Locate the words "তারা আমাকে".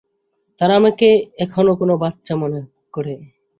0.59-1.07